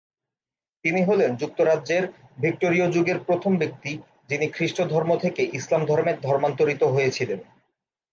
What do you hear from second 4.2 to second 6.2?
যিনি খ্রিষ্ট ধর্ম থেকে ইসলাম ধর্মে